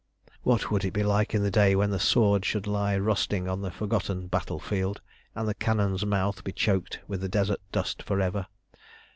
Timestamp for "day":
1.51-1.75